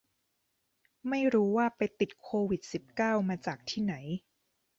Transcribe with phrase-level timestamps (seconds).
[1.09, 3.93] ไม่รู้ว่าไปติดโควิดสิบเก้ามาจากที่ไหน